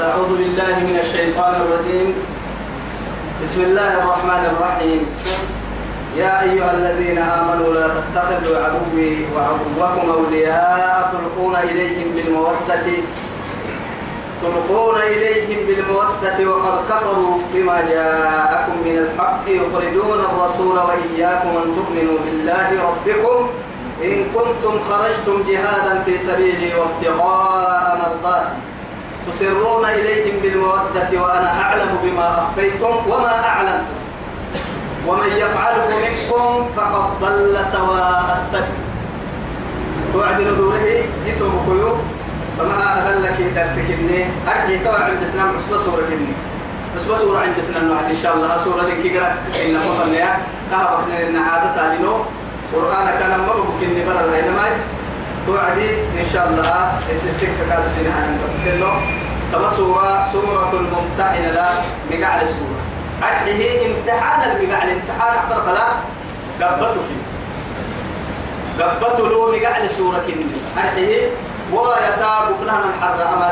[0.00, 2.08] أعوذ بالله من الشيطان الرجيم.
[3.42, 5.00] بسم الله الرحمن الرحيم.
[6.16, 11.12] يا أيها الذين آمنوا لا تتخذوا عدوي وعدوكم أولياء.
[11.12, 12.86] تلقون إليهم بالمودة.
[14.42, 19.44] تلقون إليهم بالمودة وقد كفروا بما جاءكم من الحق.
[19.48, 23.38] يخرجون الرسول وإياكم أن تؤمنوا بالله ربكم.
[24.04, 28.69] إن كنتم خرجتم جهادا في سبيلي وابتغاء مرضاتي.
[29.32, 33.94] تسرون إليهم بالمودة وأنا أعلم بما أخفيتم وما أعلنتم.
[35.06, 38.80] ومن يفعله منكم فقد ضل سواء السبيل.
[40.12, 41.92] توعد نذوره جتوا بكيو
[42.58, 44.24] فما أذلك درسك إني.
[44.48, 46.34] أرحي كوا عند بسنا عصبة سورة إني.
[46.96, 47.78] عصبة سورة عند بسنا
[48.10, 48.64] إن شاء الله.
[48.64, 49.28] سورة لك كجرا
[49.64, 50.36] إن مصنع
[50.70, 52.14] كهبك إن عادة تعلنو
[52.74, 54.72] قرآن كان ما بقول إني برا الهيد ماي
[55.46, 55.90] توعدي
[56.20, 58.92] إن شاء الله السكة كانت سنة عن تبتلو
[59.52, 61.68] تما سورة سورة الممتحنة لا
[62.10, 62.80] مقعد سورة.
[63.22, 64.88] أرحيه امتحان المقعد.
[64.88, 65.86] امتحان أكثر فلا
[66.60, 67.08] قبتك
[68.80, 70.46] قبته له مقعد سورة كني
[70.78, 71.28] أرحيه
[71.72, 73.48] ويتاب فلان الحر أما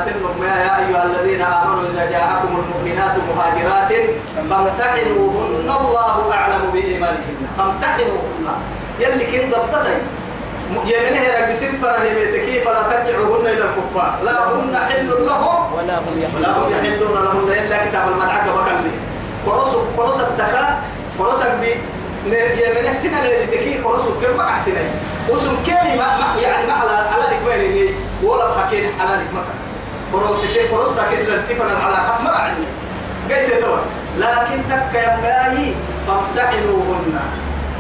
[0.47, 3.92] يا أيها الذين آمنوا إذا جاءكم المؤمنات مهاجرات
[4.50, 5.69] فامتحنوهن.
[5.80, 7.39] الله أعلم بإيمانهن.
[7.58, 8.47] فامتحنوهن.
[9.00, 9.97] يلي كن ضبطتي
[10.70, 16.36] يمنه رب سفر هي فلا ترجعوهن إلى الكفار؟ لا هن حل لهم ولا هم يحلون.
[16.36, 18.92] ولا هم يحلون لهن إلا كتاب المدعك وكلمة.
[19.46, 20.83] قرص قرص الدخاء
[21.19, 21.74] قرص بي
[22.27, 24.91] يمنه سنة لتكي قرص كم مقع سنة
[25.30, 25.56] وسم
[25.98, 27.24] ما ما- يعني ما على على
[27.66, 27.91] اللي
[28.22, 29.55] ولا بحكين على مكة
[30.12, 32.66] قرص شيء قرص ده كيس لطيفة العلاقات ما عندي
[33.34, 33.64] قيت
[34.19, 35.72] لكن تك يا ماهي
[36.06, 37.20] فامتحنوهن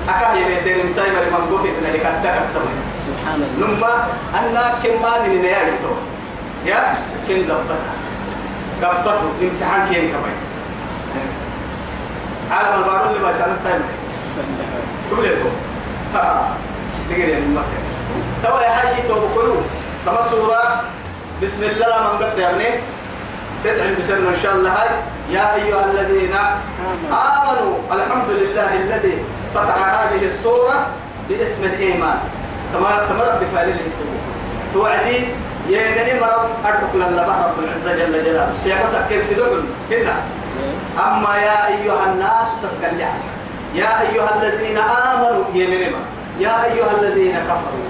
[0.08, 3.76] أكاه يميتين مسايمة لمن قفت من اللي التمين سبحان الله.
[3.76, 3.92] نما
[4.34, 5.92] أنا كم ما من نيا تو
[6.66, 6.94] يا
[7.28, 7.78] كن دبتا.
[8.82, 9.10] دبتو
[9.42, 10.36] امتحان كين كمان.
[12.50, 13.84] عالم البارون اللي بيسأل سايمة
[15.10, 15.52] كل يوم
[16.14, 16.48] ها
[17.10, 17.62] نقول يعني ما
[18.42, 19.56] توا يا حي تو بكرو
[20.06, 20.82] تما سورة
[21.42, 22.64] بسم الله من قد يعني
[23.64, 24.88] تدعي بسم إن شاء الله هاي.
[25.30, 26.34] يا أيها الذين
[27.12, 30.86] آمنوا الحمد لله الذي فتح هذه السورة
[31.28, 32.18] باسم الإيمان.
[32.72, 34.18] تمام تمام بفعل الانتباه
[34.74, 35.18] توعدي
[35.68, 38.54] يا جني مرب أدرك لله رب العزة جل جلاله.
[38.64, 40.14] سياقتك كيف سيدوغل هنا.
[40.98, 42.98] أما يا أيها الناس تسكن
[43.74, 45.98] يا أيها الذين آمنوا يمنما
[46.40, 47.88] يا أيها الذين كفروا.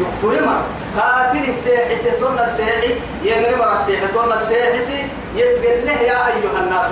[0.00, 0.62] يكفر ما
[0.96, 5.06] كافر سيحي سيطن السيحي يمنما سيحتن السيحي
[5.36, 6.86] يسجل له يا أيها الناس.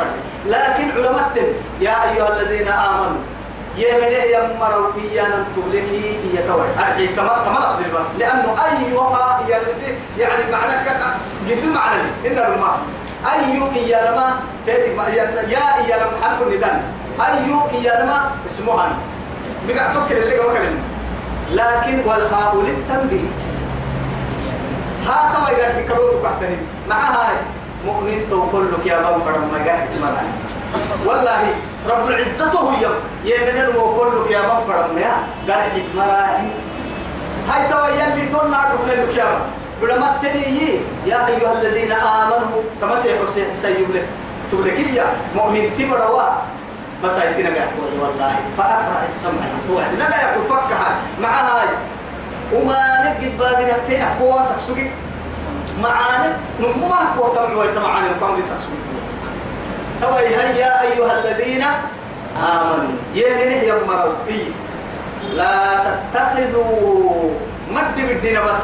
[0.46, 3.22] لكن علماء يا أيها الذين آمنوا
[3.76, 6.18] يمنه يمروا إيانا تولكي
[6.78, 11.18] أرحي كما كما لفظ الباب لأنه أيها يلبسي يعني معنى كذا.
[11.48, 12.78] جد معنى إن الماء
[13.32, 14.90] أي إيانما تاتي
[15.52, 16.82] يا إيانما حرف الندان
[17.20, 18.88] أي إيانما اسمها.
[19.68, 20.74] بقى تفكر اللي قبل
[21.52, 23.28] لكن والهاء للتنبيه.
[25.06, 26.56] ها تما إذا كروت كحتني
[26.88, 27.36] مع هاي
[27.86, 29.88] مؤمن تقول لك يا بابا فرم ما قاعد
[31.06, 31.54] والله
[31.88, 35.14] رب العزة هو يم يمن المقول لك يا فرم يا
[35.48, 36.48] قاعد مراهي
[37.48, 39.38] هاي توا يلي تونا عدو لك يا
[39.82, 40.80] بلما تنيي.
[41.06, 42.62] يا أيها الذين آمنوا.
[42.80, 44.06] كما سيحسين سيب لك
[44.50, 45.04] تقولك يا
[45.36, 46.22] مؤمن تبروا.
[47.02, 47.68] هاي قاعد
[48.02, 48.36] والله.
[48.58, 51.68] فأقرأ السمع توعد لا يقول فكها مع هاي.
[52.52, 54.90] وما نجد بابنا تينا هو سكسوكي.
[55.82, 56.36] معانا.
[56.60, 58.42] نمما هو كم ويت معانا وكم
[60.00, 61.64] توا يا أيها الذين
[62.36, 62.96] آمنوا.
[63.14, 64.44] يمنه يا مرضي
[65.34, 67.30] لا تتخذوا
[67.70, 68.60] مد بالدين بس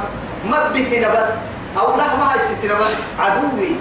[0.46, 1.30] مد بتنا بس
[1.78, 3.72] أو لا ما يستنا بس عدوي.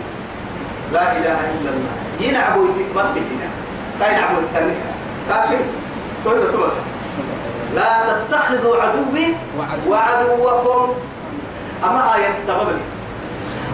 [0.94, 1.94] لا إله إلا الله.
[2.20, 3.16] ينعبوا يتك مد
[4.00, 4.92] كاين عبوا التنمية
[5.30, 5.62] كاشف.
[6.24, 6.70] كويس تقول
[7.76, 9.26] لا تتخذوا عدوي
[9.88, 10.94] وعدوكم.
[11.84, 12.80] أما آية سبب.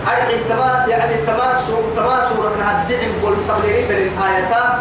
[0.07, 3.09] أرحي تما يعني تما سورة تما سورة نها السعم
[3.90, 4.79] من الآيات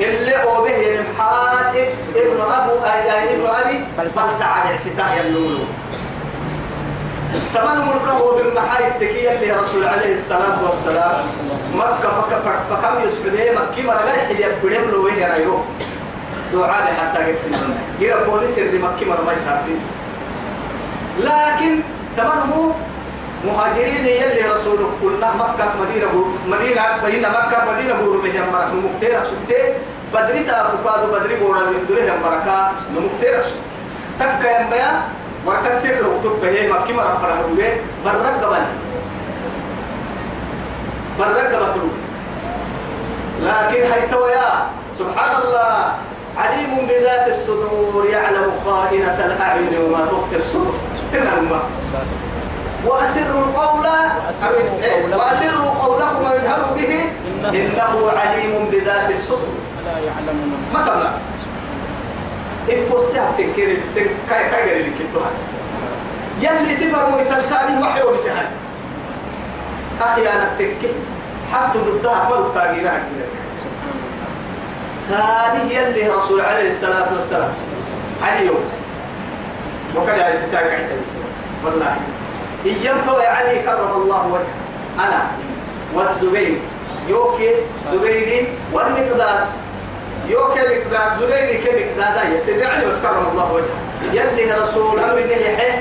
[0.00, 1.74] اللي هو به ينحاد
[2.16, 4.10] ابن أبو أي ابن أبي بل
[4.40, 5.58] تعالى ستاه يلولو.
[7.54, 11.24] تمام ملكه بالمحاي التكية اللي رسول عليه الصلاة والسلام.
[11.74, 15.58] مكة فك فك فكم يسبده مكة ما رجع حد يبدم له وين رايو
[16.52, 17.48] دعاء حتى يكسر
[18.00, 19.76] يرى بوليس اللي مكة ما يسافر
[21.20, 21.80] لكن
[22.16, 22.72] تمام
[23.46, 26.08] مهاجرين يلي رسول قلنا مكة مدينة
[26.46, 29.74] مدينة مدينة مكة مدينة بورو بهم مرك نمكتير سبتة
[30.14, 33.44] بدري سافكادو بدري بورا من دوره هم مركا نمكتير
[34.20, 35.02] تك يوم بيا
[35.46, 37.72] مركز سر ركتب به مكة مرة فرح روه
[38.04, 38.64] برك قبل.
[41.18, 41.94] برك متروك
[43.42, 44.66] لكن هيتوا يا
[44.98, 45.94] سبحان الله.
[46.38, 50.74] عليم بذات الصدور يعلم خائنة الأعين وما تخفي الصدور.
[51.12, 51.62] هنا الماء
[52.86, 53.86] وأسروا القول
[55.16, 56.24] وأسروا قولكم.
[56.30, 57.04] ويجهروا به
[57.48, 59.54] إنه عليم بذات الصدور
[59.84, 61.10] لا يعلم ما تبلا
[62.72, 65.30] إن فسها تنكر سن كاي كاي غير الكتوها
[66.40, 68.46] يلي سفر مو تلساني وحي وبسهل
[70.00, 70.92] أخي أنا تكي
[71.52, 73.02] حتى ضدها مرة تاجيرها
[75.08, 77.50] ساني يلي رسول عليه الصلاة والسلام.
[78.22, 78.64] علي يوم.
[79.96, 80.86] وكان عليه ستاك
[81.64, 81.96] والله.
[82.64, 85.26] إيام تو علي كرم الله وجهه أنا
[85.94, 86.58] والزبير
[87.08, 87.50] يوكي
[87.92, 89.46] زبيري والمقداد
[90.28, 93.78] يوكي مقداد زبيري كي مقداد يا سيدي علي بس كرم الله وجهه
[94.12, 95.80] يلي رسول أمر الله يحيي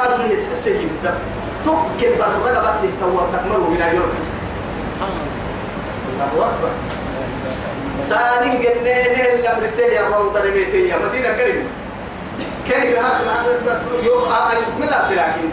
[0.00, 1.18] قادر من السجن بالذات
[1.64, 4.12] تبكي بالرقبة تهتور تكمروا من يوم
[6.08, 6.70] الله أكبر
[8.08, 11.64] ساني جنين الأمر سيء الروضة رميتية مدينة كريمة
[12.68, 15.50] كيف هذا يو أيسوك من لكن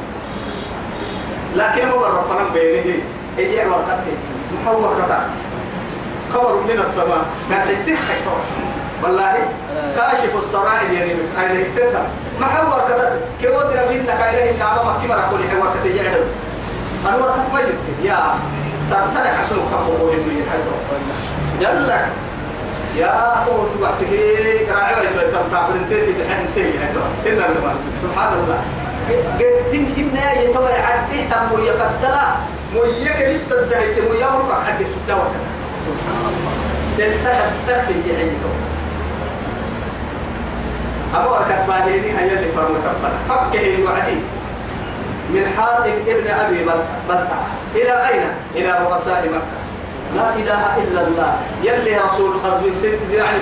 [1.56, 2.96] لكن هو ربنا بينه
[3.38, 4.14] يجي ورقته
[4.54, 5.32] محور قطعت
[6.34, 7.26] خبر من السماء.
[7.52, 8.22] قال تحت
[9.04, 9.34] والله
[9.96, 12.08] كاشف السرائر يعني أين يتفهم
[12.42, 16.28] محور قطعت كيف ودنا بيننا كايره النعمة ما كما نقول حوار قطعت يعلم
[17.08, 18.36] أنا ورقت ما يمكن يا
[18.90, 20.34] سارتنا حسن كم بقول إنه
[21.62, 22.06] يلا.
[22.98, 24.12] يا أخو تبعتك
[24.76, 24.94] راعي
[25.68, 27.48] برنتي بحين تيجي هذا كنا
[28.04, 28.60] سبحان الله.
[29.40, 32.28] قلت هنا يتوى عدي تم يقتلا
[32.74, 35.50] مويك لسه انتهيت مويا مرقع حد ستا وكذا.
[36.98, 38.52] سنتا حتى تيجي عيتو
[41.16, 44.20] أبو أكاد بعدين هيا اللي فرنا كفنا فكه الوعدي.
[45.30, 46.66] من حاتم ابن أبي
[47.10, 47.42] بلتع
[47.76, 48.24] إلى أين؟
[48.56, 49.60] إلى رؤساء مكة.
[50.16, 51.34] لا إله إلا الله.
[51.64, 53.40] يلي رسول غزوي سين يعني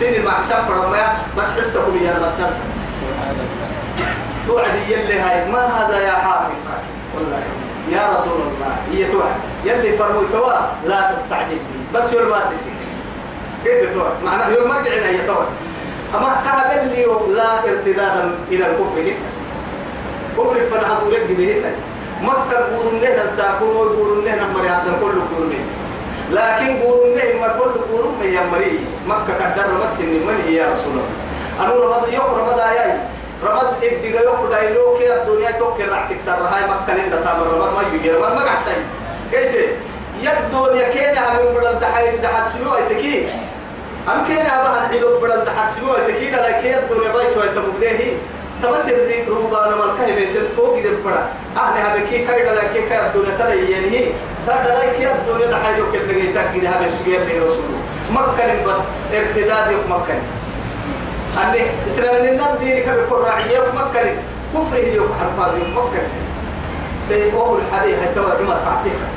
[0.00, 2.50] سين المعسى فرما بس حسه لي المدن
[4.46, 6.52] توعد يلي هاي ما هذا يا حافظ
[7.14, 7.42] والله
[7.92, 9.34] يا رسول الله هي توعد.
[9.64, 10.52] يلي فرموا توا
[10.86, 12.70] لا تستعجل بي بس يوم ماسسي
[13.64, 15.46] كيف توعد؟ معناه يوم مرجعنا هي توعد.
[16.14, 19.12] أما كهبل لي لا ارتدادا إلى الكفر.
[20.36, 21.70] كفر فنها دورك هنا
[22.22, 25.64] مكة قولوا لنا ساكو قولوا لنا مريض كله قولوا
[26.30, 30.92] لكن قولوا لهم ما كل قولوا من يمري مكة قدر مسن من هي يا رسول
[30.92, 31.08] الله.
[31.60, 32.96] أنا رمض يوم رمض آيات
[33.42, 36.32] رمض إبدي يوم دايلوك يا الدنيا توكل راح تكسر.
[36.32, 38.76] هاي مكة لين تامر رمض ما يجي رمض ما سي
[39.36, 39.54] قلت
[40.74, 43.28] يا كينا من بدل دحل سنوة تكي.
[44.08, 46.30] أم كينا بها الحلو بدل دحل سنوة تكي.
[46.30, 48.12] لا كي الدنيا بيتو يتمبليه
[48.62, 53.72] تبصر لي روبانا مالكه بيتم توقي دبرا أهل هبكي كيدا لا كي كي الدنيا ترى
[53.72, 54.04] يعني
[54.46, 57.64] ترى لا كي الدنيا حاجة كل اللي تكيد هذا الشيء اللي رسول
[58.10, 58.76] مكة بس
[59.14, 60.16] ارتداد مكة
[61.42, 64.14] أني إسلام النام ديني كبي قراعية مكة
[64.54, 66.02] كفر يوم حرفا مكة
[67.08, 69.08] سيقول الحديث حتى عمر تعطيها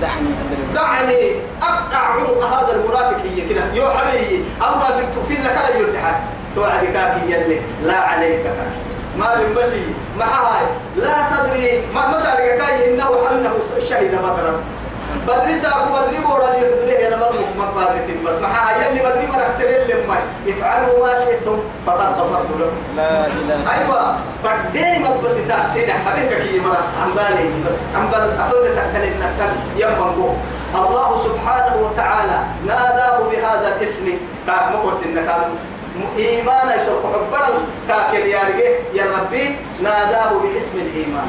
[0.00, 0.28] دعني
[0.74, 1.32] دعني
[1.62, 6.14] أقطع عنق هذا المنافق هي كده يو حبيبي المنافق تفيد لك لا يلتحد
[6.54, 8.42] توعد كاكي يلي لا عليك.
[8.44, 9.84] كاكي ما من بسي
[10.18, 10.66] ما هاي.
[10.96, 13.52] لا تدري ما ما تعرف كاي إنه إنه
[13.88, 14.60] شهد بدرا.
[15.28, 19.90] بدري ساكو بدري بورا اللي يقدره أنا مرمك مقاسة بس هاي يلي بدري مرك سليل
[19.90, 20.16] لما
[20.48, 22.76] افعلوا ما شئتم فقد غفرت لكم.
[22.96, 28.68] لا إله فدين ما بس تحسين حبيبك كي مرة عم بالي بس عم بال أقول
[28.76, 30.28] تكل نكل يمنكو
[30.74, 34.06] الله سبحانه وتعالى ناداه بهذا الاسم.
[34.46, 35.28] كان مقرس انك
[36.18, 37.48] إيمان يسوق حبرا.
[37.88, 38.42] كاكل يا
[38.94, 41.28] يا ربي ناداه باسم الإيمان.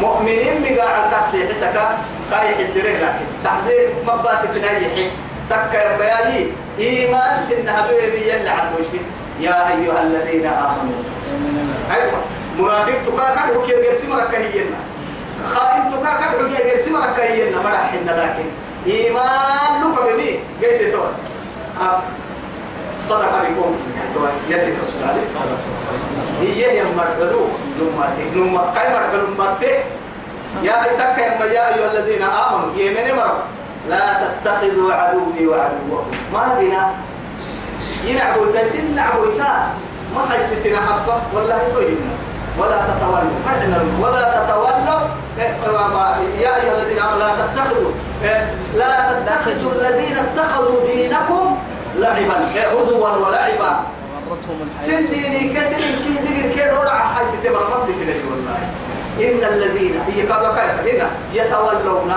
[0.00, 1.98] مؤمنين مقاع الكاسي حسكا
[2.30, 5.10] كاي حدره لكن تحذير مباس تنيحي
[5.50, 6.46] تكا يا بيالي
[6.78, 7.40] إيمان
[7.88, 9.00] بيبي يلي عدوشي
[9.40, 11.02] يا أيها الذين آمنوا.
[11.94, 12.20] أيوة.
[12.58, 14.78] منافق تكا كدو كي يرسي مركا هينا
[15.54, 18.46] خائن تكا كدو كي يرسي مركا هينا مرحنا لكن
[18.86, 20.30] إيمان لك بمي
[20.62, 21.02] قيت تو
[23.08, 23.74] صدق بكم.
[24.48, 26.02] يلي الرسول عليه الصلاة والسلام.
[26.40, 27.46] هي يا مرقلو؟
[27.80, 29.72] نماتي نمات كاي مرقلو؟ نماتي
[30.62, 31.18] يا إتك
[31.52, 33.42] يا أيها الذين آمنوا يمن مرة
[33.88, 36.10] لا تتخذوا عدوي وعدوكم.
[36.32, 36.90] ما بنا
[38.04, 39.72] ينعبوا تسن نعبوا تا
[40.14, 42.12] ما حسيتنا حبة؟ والله كوينا
[42.58, 43.38] ولا تتولوا.
[44.00, 44.78] ولا تتولوا.
[46.40, 47.92] يا أيها الذين آمنوا لا تتخذوا.
[48.76, 51.58] لا تتخذوا الذين اتخذوا دينكم
[51.96, 52.38] لعبا.
[52.56, 53.72] هدوا ولعبا.
[54.86, 58.58] سن ديني كسر كي دقر كي دورع حي ستة مرمت كده والله.
[59.18, 62.12] إن الذين هي كيف هنا يتولون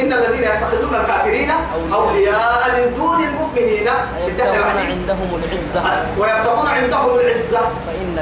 [0.00, 1.50] إن الذين يتخذون الكافرين
[1.92, 3.88] أولياء من دون المؤمنين.
[4.26, 5.82] يبتغون عندهم العزة.
[6.18, 7.60] ويبتغون عندهم العزة.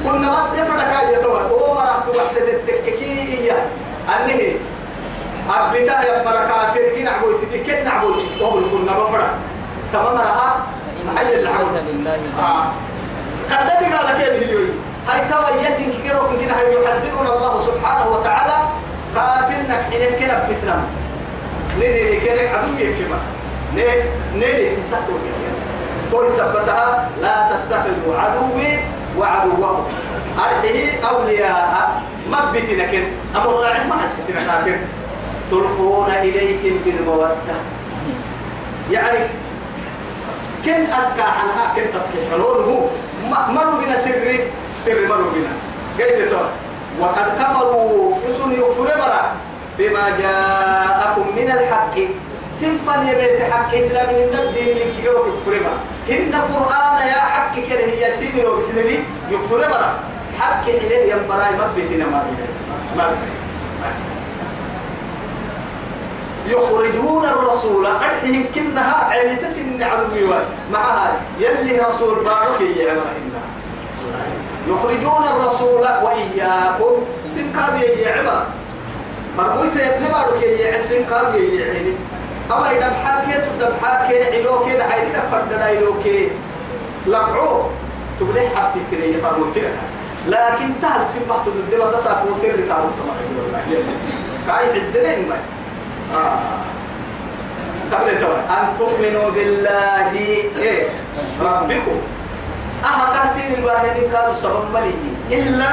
[0.04, 3.56] كنا ما تفرق يا توا هو مرات وحدة التككية
[4.08, 4.54] أنه
[5.50, 9.34] أبتا يا مرا كافر كي نعبود تدي كن نعبود وهو كنا بفرق
[9.92, 10.18] تمام
[11.20, 12.72] العزة العبود لله آه.
[13.50, 18.56] قد تدي قال كيف اليوم هاي توا يدين كيرو كنا هاي يحذرنا الله سبحانه وتعالى.
[19.14, 20.82] كافرنا حين كنا بتنام
[21.76, 23.18] ندي كنا عدو يكما
[24.36, 25.12] ندي سيساتو
[26.10, 28.70] توي سبتها لا تتخذوا عدوي
[29.18, 29.84] وعدوكم.
[30.38, 33.04] أرحيه أولياء مبتنا كن
[33.36, 34.78] أمر الله ما حسيتنا كافر.
[35.50, 37.56] تلقون إليهم بالمودة.
[38.90, 39.18] يعني
[40.64, 42.90] كن أسكى عنها كن تسكي حلوله
[43.30, 44.40] مروا بنا سري
[44.84, 45.52] سر مروا بنا
[45.98, 46.32] قلت
[47.00, 49.32] وقد كفروا يسون يكفر مرا
[49.78, 51.96] بما جاءكم من الحق.
[52.60, 55.54] سنفا يبيت حق إسلام من الدين من كيلو يكفر
[56.10, 58.98] إن القرآن يا حق كره هي سين لو بسنبي
[59.30, 59.94] يكفر مرا
[60.40, 62.24] حق إليه يا مرا مبتنا ما
[62.96, 63.14] ما
[66.46, 67.86] يخرجون الرسول.
[67.86, 70.28] أحيهم كنها عيني تسن عدوي
[70.72, 73.00] معها يلي رسول بارك يعمل
[74.68, 76.94] يخرجون الرسول وإياكم
[77.34, 78.44] سن كاب يعمل
[79.38, 81.94] مرمويت يبني بارك يعمل سن كاب يعمل
[82.50, 86.28] أما إذا بحاكي تبدأ بحاكي علوكي دعي تفرد دايلوكي
[87.06, 87.62] لقعو.
[88.20, 89.72] تبلي حبتي كريه فرمويت لك.
[90.28, 91.86] لكن تهل سبحت ضد ما
[92.30, 93.18] وسر كارو تمام
[94.46, 95.36] كاي حزرين ما.
[97.92, 100.12] قبل توا أن تؤمنوا بالله.
[100.62, 100.86] إيه؟
[101.40, 101.98] ربكم.
[102.84, 104.94] أها كاسين الواحدين كانوا سبب ملي
[105.30, 105.70] إلا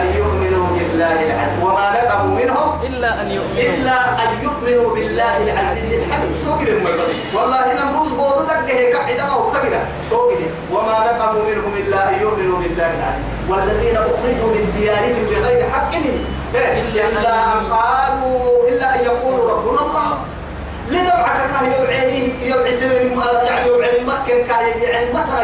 [0.00, 1.62] أن يؤمنوا بالله العزيز.
[1.62, 3.62] وما نقموا منهم إلا أن يؤمنوا.
[3.62, 6.90] إلا أن يؤمنوا بالله العزيز الحميد تقدر ما
[7.34, 12.90] والله نمروز بوضتك هيك حدا ما تقدر تقدر وما نقموا منهم إلا أن يؤمنوا بالله
[12.98, 13.24] العزيز.
[13.48, 15.92] والذين أخرجوا من ديارهم بغير حق.
[16.54, 17.04] إيه؟ إلا
[17.54, 20.18] أن قالوا إلا أن يقولوا ربنا الله.
[20.90, 25.38] لدمعك كان يوعيه يوعي سمين يعني يوعي مكن كان يعني متى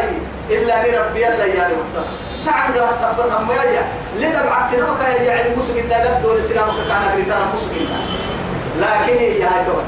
[0.49, 2.05] إلا لربي الله يعني مصر
[2.45, 3.83] تعال سبت أم يا.
[4.19, 7.87] لدمعك سنمك يعني مسلم لا لدول سنمك كان غير مسلم
[8.79, 9.83] لكن هي هاي توي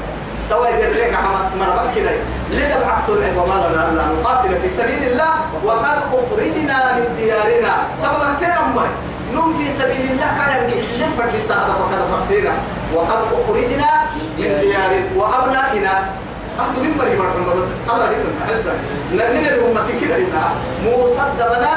[0.50, 2.10] توي دريك عم مرمك كده.
[2.50, 5.32] لدمعك تلعب وما لنا ألا نقاتل في سبيل الله
[5.64, 7.74] وقد أخرجنا من ديارنا.
[8.02, 8.88] سبب كثير أمي.
[9.34, 12.52] نم في سبيل الله كان يجي فرد التعب فقد فقدنا
[12.94, 13.90] وقد أخرجنا
[14.38, 15.94] من ديار وأبنائنا.
[16.60, 18.76] أهد من مريم مرحبا بس؟ الله يدن حسن
[19.12, 20.50] نبني الأمة كده إنها
[20.84, 21.72] موسى دبنا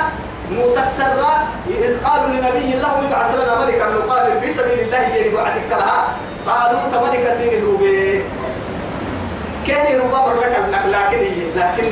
[0.51, 1.33] موسى سرى
[1.69, 6.07] إذ قالوا لنبي الله ابعث لنا ملكا نقاتل في سبيل الله يجري وعدك لها
[6.47, 8.23] قالوا تملك سين الهوبي
[9.67, 11.21] كان يربى لك لكن
[11.55, 11.87] لكن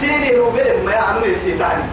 [0.00, 1.84] سين الهوبي ما يعمل سيتاني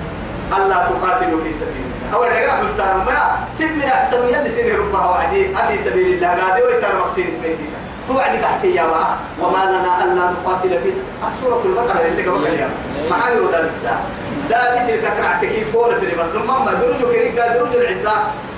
[0.58, 2.18] الله تقاتل في سبيل الله.
[2.18, 6.28] أول حاجة عمل تارم ما سمنا أحسن يلي سنه ربها وعدي أبي سبيل الله.
[6.28, 7.79] قادي ويتار مقصين ميسيتا
[8.10, 11.04] توعد كحسي يا معه وما لنا ألا نقاتل في سبيل
[11.44, 12.70] سورة البقرة اللي قبل اليوم
[13.12, 14.02] معاي ودا بالساعة
[14.50, 18.12] لا تلك كرعتك فول في البس لما درج كريكا درج العدة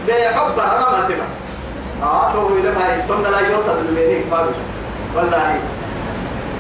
[0.08, 1.26] بحب رمى تبع
[2.04, 4.54] آه تو إلى ما يتمنى لا يوتا بالبينيك ما بس
[5.16, 5.60] والله.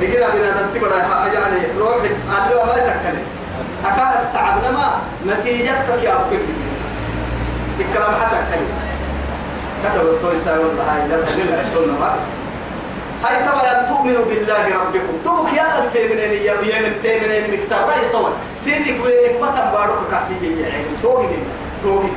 [0.01, 0.95] بقينا بنا تنتبه
[1.33, 1.95] يعني روح
[2.29, 3.23] على ما تكلم.
[3.85, 4.87] أكاد تعبنا ما
[5.33, 6.35] نتيجتك يا أبو
[7.79, 8.81] الكلام حتى كلمة
[9.83, 12.15] كتب ستوري ساي والله هاي لا تدل ما
[13.23, 17.75] هاي طبعا تؤمنوا بالله ربكم تبك يا تيمنين يا بيمن تيمنين مكسر.
[17.75, 18.31] رأي طول
[18.63, 21.25] سيدك وينك ما تنبارك كاسيجي يعني توقي
[21.83, 22.13] توقي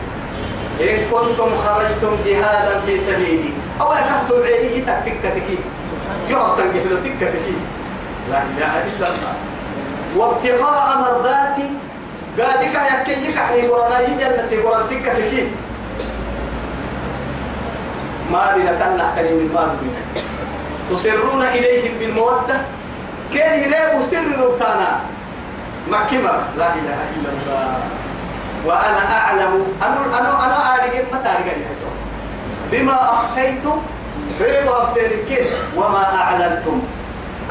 [0.80, 3.50] إن كنتم خرجتم جهادا في سبيلي.
[3.80, 5.48] أو أكدتم عيني تكتك
[6.30, 7.46] يعطى الجهل تكتك
[8.30, 9.34] لا إله إلا الله.
[10.16, 11.70] وابتغاء مرضاتي.
[12.38, 12.74] قادك
[13.08, 15.48] يكي يكحني قرانا يجنة قرانتك فيكي
[18.32, 20.02] ما بنا تنح كريم المال بنا.
[20.90, 22.56] تصرون إليهم بالمودة.
[23.34, 25.00] كان يريب سر ربطانا.
[25.90, 27.78] مكبة لا إله إلا الله.
[28.64, 29.52] وأنا أعلم.
[29.82, 31.60] أنا أنا أنا أعلم متى أعلم
[32.72, 33.76] بما أخفيتم
[34.40, 35.30] بما أبتلك
[35.76, 36.78] وما أعلنتم.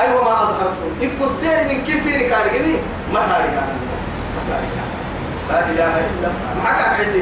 [0.01, 0.89] أي وما أظهرتم.
[1.01, 2.75] إفسير من كسير كارجني
[3.13, 3.63] ما كارجنا
[5.49, 6.33] لا إله إلا الله.
[6.63, 7.21] ما كان عندي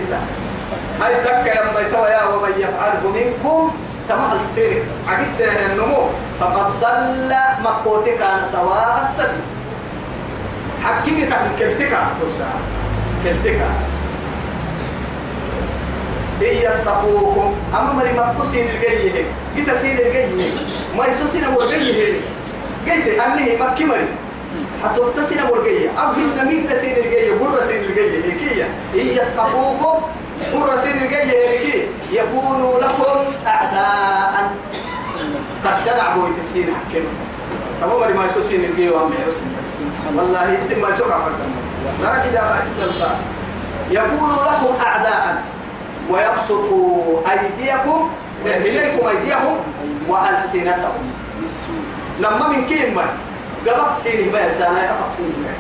[1.02, 3.72] هاي تك يا مبيتوا يا ومن يفعله منكم
[4.12, 4.40] تمام.
[4.56, 5.40] سير عقدت
[5.72, 6.04] النمو.
[6.40, 7.32] فقد ضل
[7.64, 9.44] مقوتك عن سواء السبيل.
[10.84, 11.94] حكيتك من كلتك.
[12.20, 12.52] توسع.
[13.24, 13.62] كلتك.
[16.42, 19.24] إن يثقفوكم أما مري مقصين الجيه
[19.56, 20.28] جيت سين الجيه
[20.98, 22.14] ما يسوسين ورجيه
[22.86, 24.08] جيت أنه مكي مري
[24.84, 28.64] حتى تسين ورجيه أو في دميك تسين الجيه بر سين الجيه هيكية
[28.96, 30.02] إن يثقفوكم
[30.54, 34.52] بر سين هيكي يكونوا لكم أعداء.
[35.66, 37.06] قد تدعبوا تسين حكيم.
[37.82, 39.16] تمام مري ما يسوسين الجيه وأمي
[40.16, 41.32] والله يسمى شكرا
[42.02, 43.16] لا إله إلا الله
[43.92, 45.44] يكون لكم أعداء.
[46.10, 48.10] ويبسطوا أيديكم
[48.46, 49.58] إليكم أيديهم
[50.08, 51.14] وألسنتهم.
[52.20, 53.04] لما من كلمة
[53.68, 55.54] قبق سيني ما يسانا يقبق سيني ما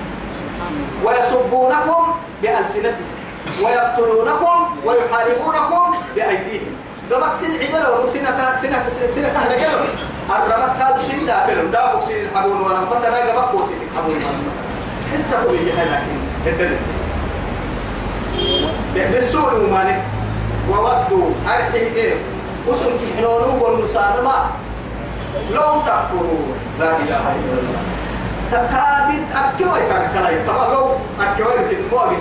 [1.04, 2.04] ويسبونكم
[2.42, 3.10] بألسنتهم.
[3.64, 4.61] ويقتلونكم
[5.32, 6.74] ويحاربونكم بأيديهم.
[7.12, 8.84] قبق سين عدل ورسنة سنة
[9.16, 9.80] سنة كهنة كيلو
[10.30, 14.22] الرمت كادو سين دافلهم دافق سين الحبون ونفتنا قبق وسين الحبون
[15.14, 16.78] حسة هي لكن الدليل
[18.96, 19.98] بالسوء المانع
[20.70, 22.14] وودوا أرحي إيه
[22.68, 24.34] وسن كحنونو والمسالمة
[25.52, 27.82] لو تكفرون لا إله إلا الله.
[28.52, 30.88] تكادت أكيو يتركلا طبعا لو
[31.22, 32.20] أكيو يمكن مواجس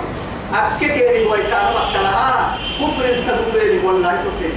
[0.55, 4.53] أكيكيري ويتارم أكلها كفر تدوري والله تسير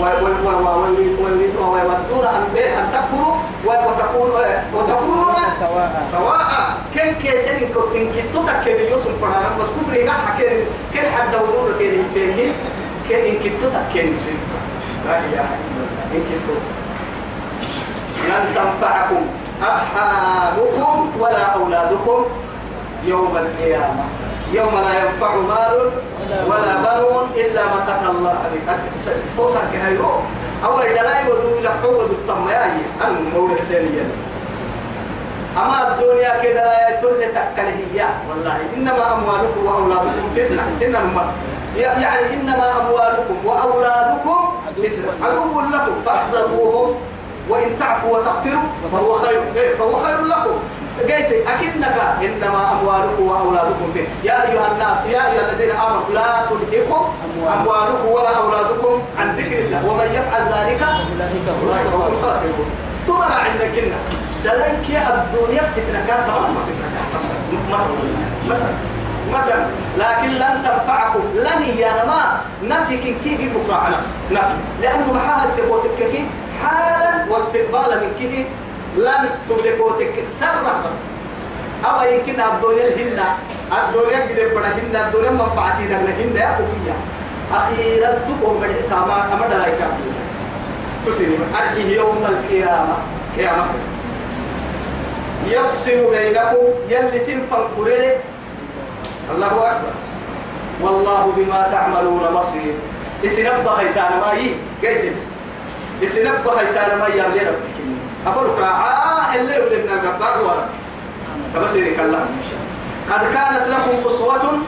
[0.00, 3.34] ويودون أن تكفروا
[3.64, 4.40] وتكونوا
[4.74, 6.40] وتكونون سواء سواء
[6.94, 7.68] كن كيسن إن
[8.14, 12.50] كنتو تكين يوسف فرانا بس كفر يقع حكين كن حد ودور كين يتهي
[13.08, 14.36] كن إن كنتو تكين سن
[15.06, 16.54] لا إله إلا الله إن كنتو
[18.28, 19.22] لن تنفعكم
[19.62, 22.24] أرحامكم ولا أولادكم
[23.04, 24.04] يوم القيامة
[24.52, 25.90] يوم لا ينفع مال
[26.48, 28.36] ولا بنون إلا من أتى الله
[29.36, 30.10] توصل كهيرو.
[30.64, 32.70] أول دلائل ودو إلى حوض الطمياء
[33.04, 34.04] أنا مولد الدنيا.
[35.56, 40.62] أما الدنيا كده لا يتل تكله والله إنما أموالكم وأولادكم فتنة.
[40.82, 41.32] إنما
[41.76, 44.38] يعني إنما أموالكم وأولادكم
[44.76, 45.12] فتنة.
[45.22, 45.94] عدو لكم.
[46.06, 46.94] فاحذروهم.
[47.48, 49.40] وإن تعفوا وتغفروا فهو خير.
[49.56, 50.56] إيه، فهو خير لكم.
[51.00, 57.04] قلت أكنك إنما أموالكم وأولادكم فتنة يا أيها الناس يا أيها الذين آمنوا لا تلهكم
[57.60, 59.86] أموالكم ولا أولادكم عن ذكر الله.
[59.88, 60.82] ومن يفعل ذلك
[61.62, 62.70] أولئك هم الخاسرون.
[63.06, 63.98] تمر عندك كنا
[64.44, 66.88] دلنك يا الدنيا فتنة كانت ما فتنة.
[69.32, 69.66] مثلا
[69.98, 71.20] لكن لن تنفعكم.
[71.34, 74.56] لن يا ما نفي كن كي بكرة على نفس نفي.
[74.82, 75.46] لأنه محاها
[75.98, 76.26] كي
[76.62, 78.46] حالا واستقبالا من كي
[78.96, 80.96] لن تملكوتك سرا بس.
[81.84, 83.28] أو يمكن الدنيا هنا
[83.72, 86.96] الدنيا قد بڑا هنا الدنيا منفعتي دغنا هنا يا أخويا.
[87.52, 90.12] أخيرا تقوم بالإقامة أمر لا يكمل
[91.06, 91.42] تسلم.
[91.54, 92.96] أرحيه يوم القيامة.
[93.36, 93.66] قيامة.
[95.48, 98.16] يفصل بينكم يلي سنفا قريه
[99.34, 99.94] الله أكبر.
[100.82, 102.74] والله بما تعملون بصير.
[103.24, 105.16] اسنبه هيتانا ما يي قيد.
[106.02, 107.71] اسنبه هيتانا ما يرلي ربك
[108.26, 110.68] أقول راعاء اللي ولنا قبار ورا
[111.54, 112.26] فبصيرك الله
[113.10, 114.58] قد كانت لكم أسوة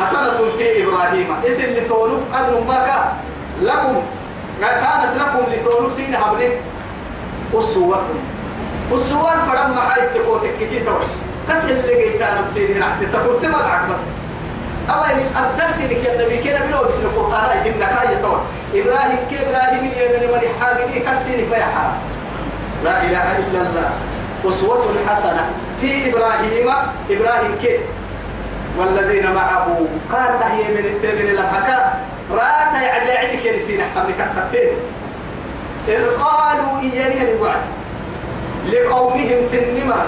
[0.00, 1.26] حسنة في إبراهيم.
[1.46, 3.12] اسم لتولوا قد ما
[3.62, 4.02] لكم.
[4.60, 6.52] كانت لكم لتولوا سين هبلين
[7.54, 8.02] أسوة.
[8.92, 10.94] أسوة فرم محايد تقوتك كي توي
[11.48, 13.98] كسر اللي جيتان بسيرين عتي تقول تمدعك بس.
[14.90, 15.06] أول
[15.36, 18.40] الدرس اللي كان النبي كنا بلو بس القرآن إن كاية توي
[18.74, 21.92] إبراهيم كي إبراهيم يمن من حاجة كسر ما يحرم
[22.84, 23.90] لا إله إلا الله.
[24.44, 25.44] أسوة حسنة.
[25.80, 26.68] في إبراهيم
[27.10, 27.78] إبراهيم كي؟
[28.78, 29.66] والذين معه.
[30.12, 31.78] قال هي من التمن الحكا
[32.30, 34.72] رات يعد يعد كنسين حملك التبتين
[35.88, 37.62] إذ قالوا إياني الوعد
[38.70, 40.00] لقومهم سنما.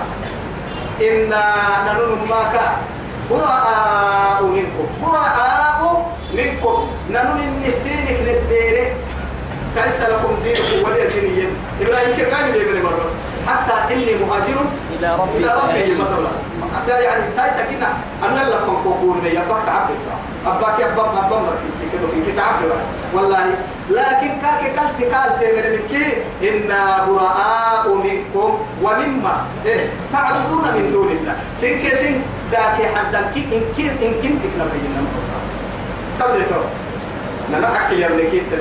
[1.00, 1.44] إنا
[1.86, 2.54] ننون ماك
[3.30, 4.86] براء منكم.
[5.02, 5.80] براء
[6.34, 6.90] منكم.
[7.10, 8.94] ننون النسينك للدير
[9.76, 11.50] كيس لكم دينكم ولي دينيين.
[11.80, 13.06] إبراهيم كيف قال لي مرة
[13.46, 14.60] حتى إني مهاجر
[14.98, 16.28] إلى ربي إلى ربي مثلا.
[16.88, 17.88] لا يعني تاي سكينة
[18.22, 19.38] أنا لا كم كوكور لي.
[19.38, 20.14] أباك تعبد سا
[20.50, 22.70] أباك يا أباك أباك مركي كده إنك تعبد
[23.14, 23.46] والله.
[23.90, 25.92] لكن كاك كالت كالت من منك
[26.42, 29.34] إنا براء منكم ومما
[29.66, 31.36] إيه تعبدون من دون الله.
[31.60, 32.20] سنك سن.
[32.52, 33.30] ذاك حدا.
[33.34, 35.40] كي إن كي إن كنت كنا بينا مقصر
[36.18, 36.60] تبدأ
[37.52, 38.52] نحن حكي يا ابنك إنت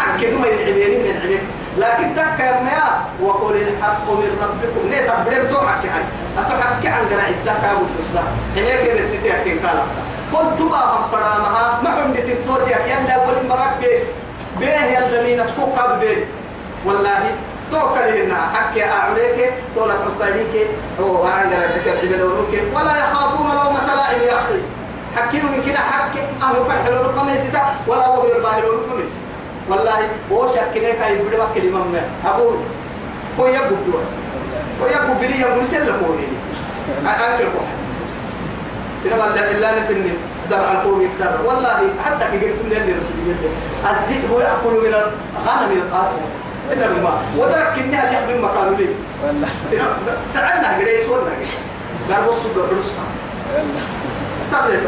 [0.00, 1.40] حكي ثم يدعي من العلم
[1.78, 2.88] لكن تك يا ميا
[3.22, 6.02] وقول الحق من ربكم ليه تبرم تو حكي هاي
[6.38, 8.24] أتحكي عن قرع الدكا والإسلام
[8.56, 9.78] هناك اللي تتحكي قال
[10.32, 12.76] قلت ما هم فرامها ما حمد تنتوتي يا
[13.10, 13.98] أول مرات بيه
[14.58, 16.24] بيه يا الدمينة تكوكب بيه
[16.86, 17.24] والله
[17.72, 20.66] توكل لنا حكي أعريك تولا تفاديك
[21.00, 22.00] هو عن قرع الدكا
[22.74, 24.58] ولا يخافون لومة لائم يا أخي.
[25.16, 26.20] حكينا من كده حكي.
[26.42, 29.12] أهو كان حلو رقم يستا ولا هو يرباه لون كنيس
[29.68, 32.54] والله هو شكله كاي بدي ما كلمة ما أقول
[33.40, 34.00] هو يبغى دوا
[34.82, 36.26] هو يبغى بدي يبغى سلة كوني
[37.06, 37.82] أكل واحد
[39.06, 40.12] إنما لا إلا نسني
[40.50, 41.38] درع القوم يكسر.
[41.44, 46.26] والله حتى كي سنة اللي رسول الله الذئب يأكل من الغنم القاسية
[46.72, 48.86] إن الماء ودرك إنها يخدم مكانه لي.
[49.24, 49.48] والله.
[50.32, 53.02] سألنا كده يسولنا كده قال بصوا بالرصة
[54.52, 54.84] تبلغ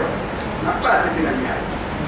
[0.68, 1.64] أقاس من النهاية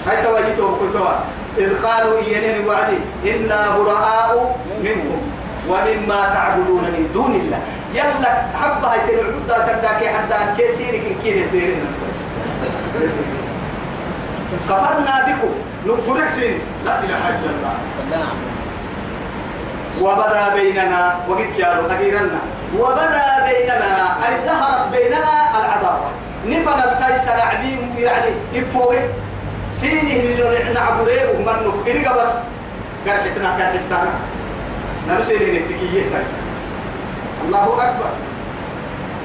[0.06, 1.14] هاي تواجيته وكل توا
[1.58, 5.20] إذ قالوا إيانين وعدي إنا براء منكم
[5.68, 7.60] ومما تعبدون من دون الله.
[7.94, 11.86] يلا حبة هاي تنعبد تنداك حتى كيسيرك كيف يديرين
[14.68, 15.54] كفرنا بكم.
[15.86, 17.74] نكفرك سن لا إله إلا الله.
[20.00, 22.40] وبدا بيننا وقد كانوا تغيرنا
[22.78, 23.92] وبدا بيننا
[24.28, 26.10] أي ظهرت بيننا العداوة.
[26.46, 29.08] نفن الكيس نعبين يعني إفوه
[29.72, 31.82] سينه اللي نعبره ومنه.
[31.86, 32.32] إنك بس
[33.06, 34.10] قال حتنا قال حتنا
[35.08, 36.38] نرسل نتكية كيسا
[37.44, 38.10] الله أكبر.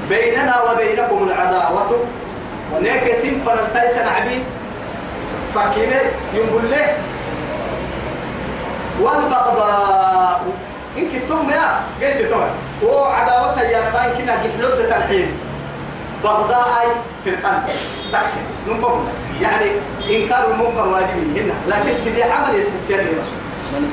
[0.08, 1.90] بيننا وبينكم العداوة.
[2.72, 4.44] ونيك سنفن الكيس نعبين
[5.54, 6.02] فكينه
[6.34, 6.96] يقول له.
[9.00, 10.42] والبغضاء.
[10.98, 12.50] إن كنتم يا قلت توي
[12.82, 15.51] وعداوتها يا ما يمكن أن يحلد الحين.
[16.24, 17.62] بغضاء في القلب.
[18.12, 19.00] تكفي نمبر
[19.42, 19.70] يعني
[20.10, 21.54] إنكار المنكر واجب هنا.
[21.68, 23.42] لكن سيدي عمل يسمى يا رسول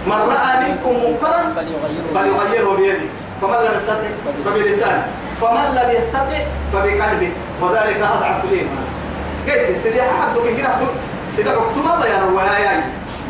[0.06, 1.54] من رأى منكم منكرا
[2.14, 3.10] فليغيره بيده.
[3.42, 4.10] فمن لم يستطع
[4.46, 5.08] فبلسانه.
[5.42, 6.40] فمن لم يستطع
[6.74, 7.32] فبقلبه.
[7.62, 8.88] وذلك أضعف الإيمان.
[9.48, 10.70] قلت سيدي أحد في كده
[11.36, 12.84] سيدي أكتما يا روايا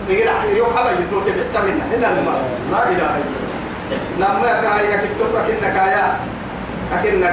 [0.09, 2.41] نقول يوم حبا يتوت بتمنا هنا الماء.
[2.71, 3.59] لا إله إلا الله.
[4.19, 6.19] لما كاي كتب كنا كايا
[6.93, 7.23] أكن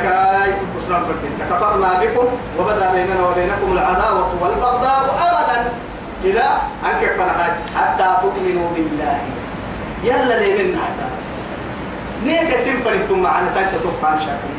[0.86, 1.32] أسلام فتن.
[1.50, 2.26] كفرنا بكم
[2.58, 5.70] وبدا بيننا وبينكم العداوة والبغضاء أبدا.
[6.24, 6.44] إلى
[6.84, 9.18] أن كفنا حتى تؤمنوا بالله.
[10.04, 11.08] يلا لي من هذا؟
[12.24, 12.56] نيك
[13.08, 14.52] ثم معنا؟ تايسة تبقى شاكر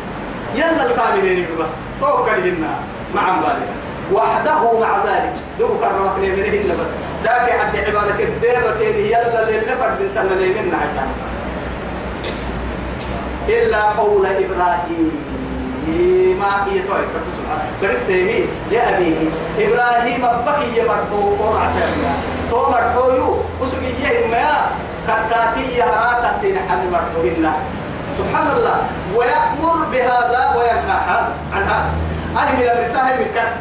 [0.56, 1.70] يلا الكاملين بس؟
[2.02, 2.74] توكل هنا
[3.16, 3.68] مع بالي
[4.14, 5.34] وحده مع ذلك.
[5.60, 6.90] دو كرمك لي منه إلا بس؟
[7.24, 9.06] ذاك حد عبادك الديرتين.
[9.06, 10.78] يلا اللي نفر بنت اللي منا
[13.50, 15.27] إلا قول إبراهيم.
[16.40, 21.74] ما هي طيب رب سبحانه برسه لأبيه إبراهيم بكي يمرحو قرعة
[22.52, 24.48] تو مرحو يو وسقي يهما
[25.08, 27.22] كتاتي يهراتا سين حسن مرحو
[28.18, 28.78] سبحان الله
[29.16, 30.98] ويأمر بهذا وينهى
[31.54, 31.92] عن هذا
[32.38, 33.52] أنا من الرسالة من كان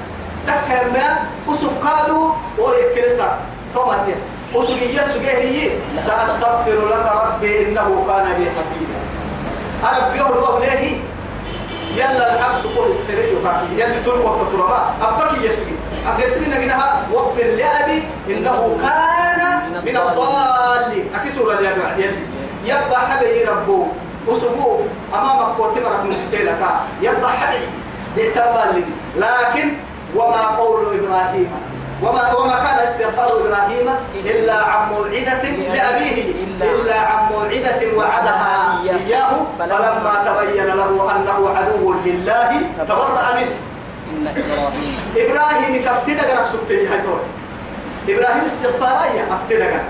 [0.46, 3.38] تكر ما وسكادو ويكرسا
[3.74, 4.14] توماتي
[4.54, 5.70] وسجية سجيه
[6.06, 9.00] سأستغفر لك ربي إنه كان بي حفيظا
[9.84, 10.95] أربي الله ليه
[11.96, 15.74] يلا الحبس كل السرير وكاكي يلا تلقى وقت تربا أبكي يسجي
[16.06, 19.40] أكسرين نجنها واغفر لأبي إنه كان
[19.87, 21.11] من الضالين.
[21.14, 22.22] أكسر اللي بعد يلي
[22.64, 23.87] يبقى حبي ربو.
[24.28, 26.62] وسبوه أمامك وتمرك مستيلك
[27.02, 27.64] يبقى حبي.
[28.16, 28.85] يتبالي
[29.16, 29.72] لكن
[30.16, 31.50] وما قول إبراهيم.
[32.02, 33.88] وما وما كان استغفار إبراهيم
[34.24, 35.42] إلا عن موعدة
[35.74, 36.18] لأبيه
[36.62, 39.32] إلا عن موعدة وعدها إياه.
[39.59, 42.50] فلما تبين له أنه عدو لله
[42.88, 43.56] تبرأ منه.
[45.16, 47.00] إبراهيم كفتنا قرأ سكتي هاي
[48.09, 49.80] إبراهيم استغفار أي أفتنا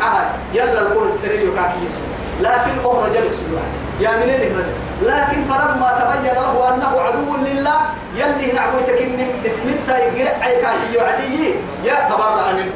[0.00, 2.06] معها يلا القول السرير يكاكي يسوع.
[2.40, 4.66] لكن هو رجل سبحانه يا من رجل
[5.02, 7.80] لكن فلما تبين له أنه عدو لله
[8.16, 12.72] يلي نعبوتك ان اسمتها يقرأ عيكاكي يعدي يا تبرأ منه.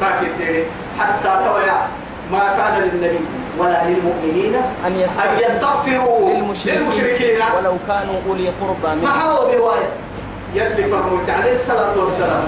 [0.00, 0.64] كاكي
[0.98, 1.86] حتى تويا
[2.32, 3.20] ما كان للنبي
[3.58, 4.54] ولا للمؤمنين
[4.86, 5.00] أن
[5.40, 7.38] يستغفروا للمشركين للمشركين.
[7.58, 9.88] ولو كانوا أولي قربى ما منهم هو برواية
[10.54, 12.44] يلي فرموت عليه الصلاة والسلام.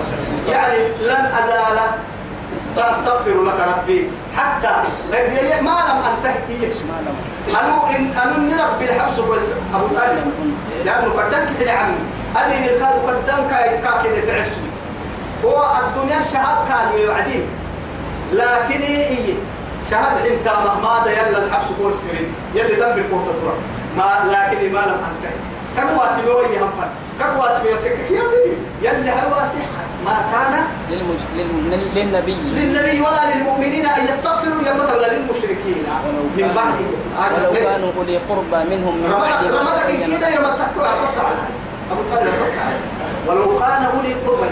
[0.50, 1.78] يعني لن أزال
[2.76, 4.10] سأستغفر لك ربي.
[4.36, 4.74] حتى
[5.62, 6.68] ما لم أنتهي.
[6.88, 7.16] ما لم
[7.60, 10.32] أنو إن أنو إن ربي الحبس بس أبو طالب.
[10.84, 11.96] لأنه قدام كده عمي
[12.36, 14.70] أدي الكاد قدام كاي كاكيد تعسوي
[15.44, 17.46] هو الدنيا شهاد كان يوعدين
[18.32, 19.34] لكن إيه
[19.90, 23.54] شهاد إنت مهما يلا الحبس هو السرين يلي ذنب الكوتة ترى.
[23.96, 25.38] ما لكن ما لم أنتهي.
[25.76, 26.70] كم واسبي وين هم
[27.20, 29.58] كم واسبي يا بني يلي هواسي
[30.04, 30.54] ما كان.
[31.96, 32.36] للنبي.
[32.56, 35.84] للنبي ولا للمؤمنين أن يستغفروا يوم ولا للمشركين
[36.36, 36.74] من بعد.
[37.38, 41.42] ولو كانوا أولي قربى منهم من بعد رمضك تبين كده يوم تكوى بس على
[41.92, 42.76] أبو طالب بس على
[43.28, 44.46] ولو كان أولي قربى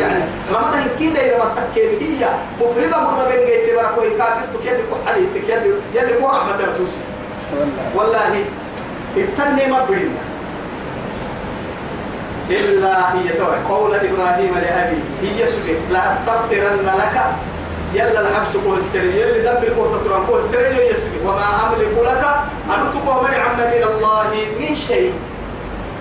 [0.00, 2.28] يعني رمضك كده يوم تكين هي
[2.60, 7.00] كفر بقول بين جيت بركوي كافر تكيل كحلي تكيل يلي كو رحمة توسي.
[7.94, 8.44] والله
[9.16, 10.22] ابتني ما برينا.
[12.50, 17.16] إلا هي توي قول إبراهيم لأبيه هي سبي لا أستغفرن لك.
[17.94, 22.24] يلا الحبس قول سري يلي دم القوة تران قول سري يسبي وما أملك لك.
[22.74, 25.12] أن تقوم من عم من الله من شيء.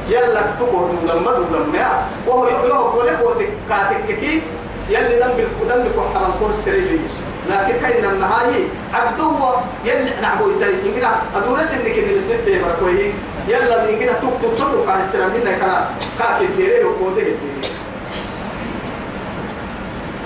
[0.10, 4.42] يلا تقول لما لما وهو يقول لك وتكاتك كي.
[4.90, 5.32] يلي دم
[5.70, 5.84] دم
[6.14, 6.32] حرام.
[6.42, 8.64] قول سري يسبي لكن كاين النهاية.
[8.94, 9.32] عبدو
[9.86, 12.82] يلي نعبو يتاي يمكن أدورس إنك إن السنة تبرك
[13.48, 15.86] يلا يمكن تك تك تك عن السلام هنا خلاص.
[16.20, 17.70] كاك الديري وقوده الديري.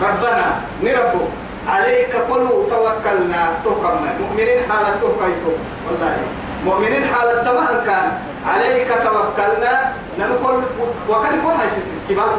[0.01, 0.45] ربنا
[0.83, 1.23] نربو
[1.67, 3.41] عليك قلوا توكلنا.
[3.63, 4.09] توكلنا.
[4.21, 5.51] مؤمنين حالة توكيتو
[5.87, 6.17] والله.
[6.65, 8.11] مؤمنين حالة تمام كان.
[8.47, 9.93] عليك توكلنا.
[10.19, 10.63] نقول
[11.09, 12.29] وكان يقول هاي ستر كبار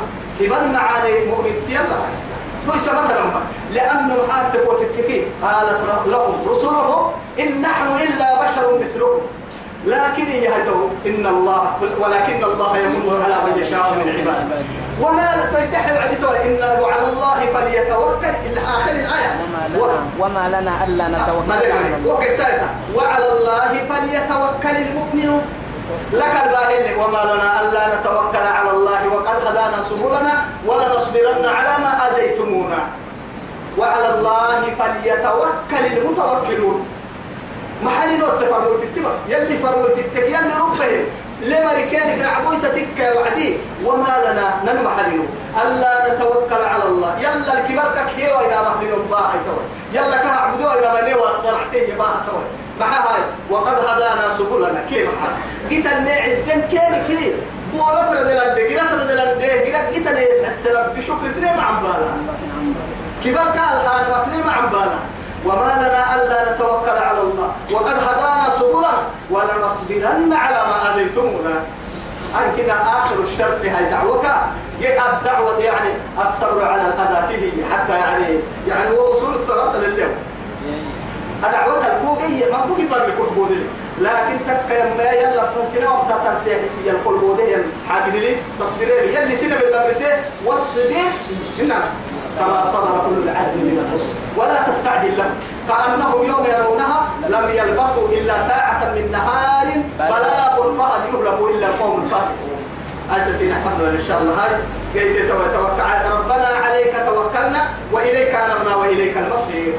[0.40, 3.40] كبار معاني مؤمن يلا هاي ستر سبب لما
[3.72, 7.12] لأنه حتى وتككي قالت لهم رسلهم.
[7.40, 9.20] إن نحن إلا بشر مثلكم.
[9.86, 11.64] لكن يهدوا إن الله
[12.00, 14.64] ولكن الله يمن على من يشاء من عباده.
[15.00, 19.32] وما تنتحل عدتوا إن على الله فليتوكل إلى آخر الآية.
[20.18, 21.52] وما لنا, ألا نتوكل.
[21.52, 25.42] على وعلى الله فليتوكل المؤمنون.
[26.12, 30.34] لك الباهل وما لنا ألا نتوكل على الله وقد هدانا سبلنا
[30.66, 32.80] ولنصبرن على ما أزيتمونا
[33.78, 36.86] وعلى الله فليتوكل المتوكلون.
[37.82, 41.04] محل نوت فرموت التبس يلي فرموت التك يلي ربه.
[41.42, 43.56] لما ركانك نعبوي تتك وعدي.
[43.84, 45.24] وما لنا نن محلنو
[45.62, 47.18] ألا نتوكل على الله.
[47.18, 52.20] يلا الكبار كك هي وإلى محلنو باحي توي يلا كه عبدو إلى مني والصرعتين باحي
[52.26, 52.44] توي
[52.80, 53.22] مع هاي.
[53.50, 54.84] وقد هدانا سبلنا.
[54.90, 55.32] كيف حال؟
[55.68, 57.34] جيت النعد دن كيف كيف
[57.72, 62.12] بولا تردلن دي جرا تردلن دي جرا جيت ليس السلام بشكر تري مع بالا.
[63.24, 64.98] كبار قال هذا وقتني مع بالا.
[65.44, 67.43] وما لنا ألا نتوكل على الله.
[67.72, 68.92] وقد هدانا سبلا
[69.30, 71.64] ولنصبرن على ما آذيتمونا
[72.34, 74.26] أن كده آخر الشرط هاي دعوك.
[74.80, 75.90] يقع الدعوة يعني
[76.26, 80.10] الصبر على الأذى فيه حتى يعني يعني هو وصول الثلاثة لليوم.
[81.44, 83.60] الدعوة الكوكية ما كوكي بار بكوت بودي.
[84.00, 87.56] لكن تبقى يما يلا فنسنا وبتاتا سياسية الكل بودي.
[87.88, 90.06] حاجة لي تصبري يلي سنة بالمدرسة
[90.44, 90.94] واصبر.
[91.60, 91.84] إنما
[92.38, 94.12] كما صبر كل العزم من الرسل.
[94.36, 95.34] ولا تستعجل لهم.
[95.68, 99.66] كأنهم يوم يرونها لم يلبثوا إلا ساعة من نهار
[99.98, 102.58] بلاغ فهل يهلك إلا القوم الفاسقون.
[103.10, 104.34] أساسين لله إن شاء الله.
[104.34, 104.52] هاي
[104.94, 109.74] قيد توكل ربنا عليك توكلنا وإليك أنبنا وإليك المصير.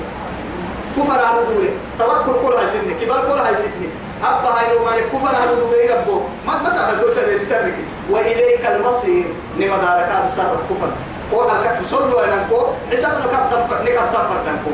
[0.98, 1.70] كفر على دوري
[2.00, 2.94] توكل كل هاي سنة.
[3.02, 3.90] كبر كل هاي سنة.
[4.24, 7.22] أبا هاي لو مالك كفر على دوري ربو؟ ما ما تعرف توصل
[8.10, 9.26] وإليك المصير.
[9.60, 10.58] نما دارك هذا صار
[11.32, 14.72] كفر هو الكف صلوا أنا كو؟ حسابنا كم تنفر نكم تنفر نكو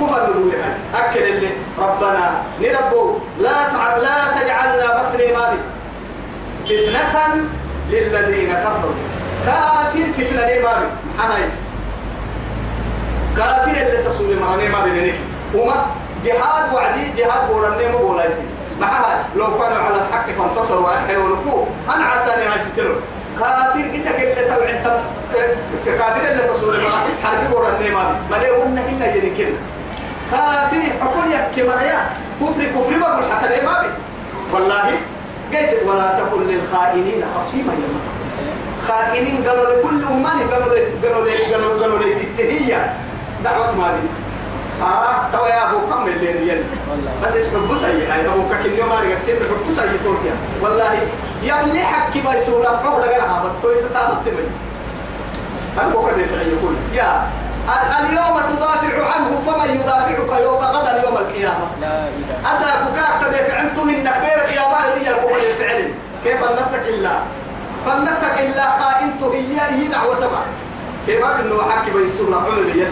[0.00, 0.52] كفر نقول
[0.94, 3.96] أكل اللي ربنا نربو لا تع...
[3.96, 5.58] لا تجعلنا بس مالي
[6.64, 7.44] فتنة
[7.90, 8.94] للذين كفروا.
[9.46, 11.48] كافر فتنة مالي حناي
[13.36, 15.18] كافر اللي تسوي مراني مالي لنك
[15.54, 15.86] وما
[16.24, 18.42] جهاد وعدي جهاد بورني مو بولايسي.
[18.80, 20.90] معها لو كانوا على الحق فانتصروا.
[20.90, 22.96] وأحيوا ونكو أنا عساني هاي ستروا
[23.40, 24.98] كافر جتك اللي تبع
[25.98, 26.76] كافر اللي تصور
[27.24, 28.14] حرب ورا النيمان.
[28.30, 29.56] ما ليه قلنا إنا جنكنا
[30.30, 32.00] كافر حكون يك مريا
[32.40, 33.88] كفر كفر ما بقول حتى ما بي.
[34.52, 34.90] والله
[35.52, 37.88] قلت ولا تكن للخائنين خصيما يا
[38.88, 42.94] خائنين قالوا لكل أمان قالوا قالوا لي قالوا قالوا لي التهية
[43.44, 44.21] دعوة ما بي.
[45.42, 46.64] آه توا يا أبو كم اللي ريال
[47.24, 49.36] بس اسمه بسعي هاي أبو كم يوم ما رجع سيد
[49.68, 50.94] بسعي توتيا والله
[51.42, 54.46] يا اللي حكي بيسونا عود جرها بس توي ستابت تمي
[55.80, 56.74] أنا بوكا دفع يقول.
[56.94, 57.26] يا
[58.00, 62.52] اليوم تدافع عنه فمن يدافعك يوم غدا يوم القيامة؟ لا إله.
[62.52, 63.60] أساك كاك تدافع.
[63.60, 67.10] أنتم إنك بيرك يا ما هي القوة الفعل كيف نتك إلا
[67.86, 70.42] فلنتك إلا خائنته هي هي دعوة تبع.
[71.06, 72.86] كيف إنه حكي بيسونا عمل يلي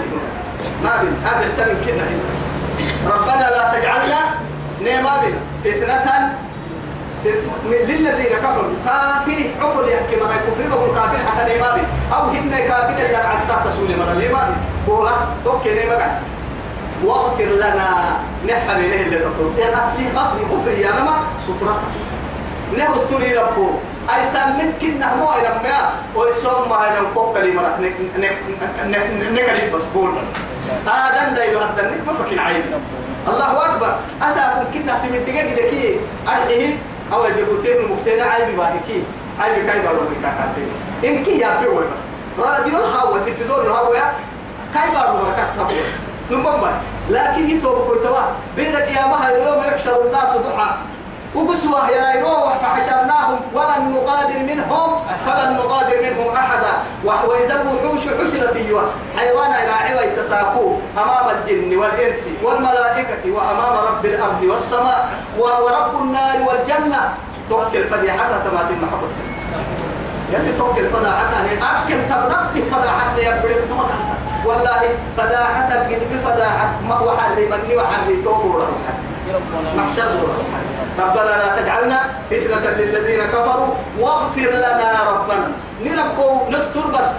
[0.84, 2.04] ما بين قبل تمن كده
[3.14, 4.20] ربنا لا تجعلنا
[4.82, 6.36] نيما بنا فتنة
[7.64, 8.72] للذين كفروا.
[8.84, 11.80] كافر عقل يحكي مرة كفر بقول كافر حتى نيما بي
[12.14, 14.54] أو هن كافر اللي عسى تسولي مرة نيما بي
[14.86, 15.12] بولا
[15.44, 16.14] توكي نيما قعس
[17.04, 18.18] واغفر لنا
[18.48, 19.58] نحن إليه اللي تطلب.
[19.58, 21.80] يا أصلي غفر غفر يا نما سترة.
[22.78, 23.70] نه استوري ربو.
[24.16, 26.84] أي سامن كنا مو أي رميا ويسوم ما.
[26.84, 28.36] أي رمكو كلمة نك نك
[28.86, 30.49] نك نك بس بول بس.
[30.86, 32.62] هذا دايلو هذا نك ما فكين عين
[33.28, 33.94] الله أكبر.
[34.22, 36.00] أسأكون كنا تمن دقيقة كي.
[36.28, 36.76] أرحيه
[37.12, 39.02] أو جبوتين المقتنع عيب باهكي
[39.40, 40.68] عيب كاي بارو بكاكاتين
[41.04, 42.02] إن كي يا بيوي بس.
[42.38, 43.96] راديو الهوا تلفزيون الهوا
[44.74, 45.84] كاي بارو بكاكاتين
[46.30, 46.72] نمبر
[47.10, 48.20] لكن يتوب كويتوا.
[48.56, 50.70] بينك يا ما هاي يوم يحشر الناس ضحى.
[51.34, 54.88] وقسوة يا يروح فحشرناهم ولن نغادر منهم
[55.26, 56.72] فلن نغادر منهم أحدا.
[57.04, 58.84] وإذا الوحوش حشرت أيها
[59.18, 65.08] حيوان راعي ويتساقوا أمام الجن والإنس والملائكة وأمام رب الأرض والسماء.
[65.38, 67.14] ورب النار والجنة.
[67.50, 69.08] توكل فديحة تمات المحبة.
[70.32, 71.30] يلي توكل فداحة
[71.62, 73.90] أكل تبنتك فداحة يبرد تمت
[74.46, 74.82] والله
[75.16, 78.62] فداحة قد بفداحة ما وحرمني وحرمي توبوا
[79.76, 80.08] محشر
[80.98, 85.48] ربنا لا تجعلنا فتنة للذين كفروا واغفر لنا ربنا.
[85.84, 87.10] نربو نستر بس.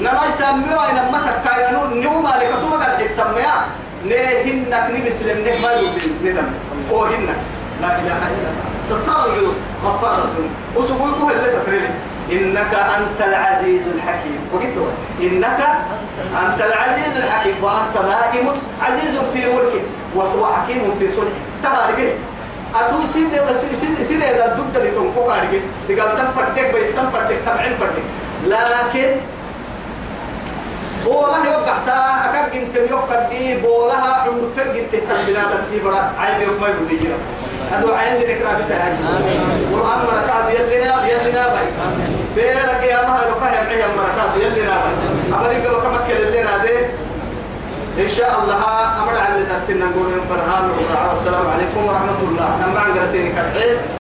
[0.00, 1.84] نما يسميوا إن ما تكاينوا
[2.22, 3.66] مالك توما قال ما
[4.04, 5.70] نهنك نمسلم؟ نهما
[6.24, 6.48] ندم
[6.90, 7.40] أو هنك.
[7.82, 8.66] لا إله إلا الله.
[8.88, 10.52] ستار الذنوب غفار الذنوب.
[10.76, 11.90] وسبوكم اللي تكريم
[12.32, 14.40] إنك أنت العزيز الحكيم.
[14.52, 14.76] وقلت
[15.20, 15.60] إنك
[16.42, 17.64] أنت العزيز الحكيم.
[17.64, 18.46] وأنت دائم
[18.82, 19.46] عزيز في
[20.16, 22.12] ملكه وحكيم في صلحه تعالى
[22.74, 23.30] أتو سيد
[23.80, 28.06] سيد سيد هذا ضد اللي تنفق عليه لقال تم فردك بيستم فردك تبعين فردك.
[28.46, 29.08] لكن
[31.04, 36.60] بولها يوقع تا أكاد جنت يوقع دي بولها عند فرق جنت تنبنا تنتيبرا عين يوم
[36.60, 37.14] ما يقول لي
[37.72, 38.92] هذا عين دي نكرا بتاعي
[39.72, 41.66] قرآن مركات يلنا يلنا باي.
[42.36, 44.94] بيرك يا هلو فهم عيا مركات يلنا باي.
[45.38, 46.70] أمريكا كما كلنا ده
[47.98, 48.62] إن شاء الله
[49.02, 50.70] أمر على درسنا نقول فرهان
[51.10, 52.50] والسلام عليكم ورحمة الله.
[52.76, 53.99] عن درسين كالحين